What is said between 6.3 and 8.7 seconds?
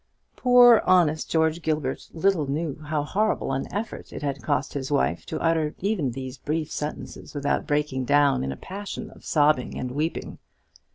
brief sentences without breaking down in a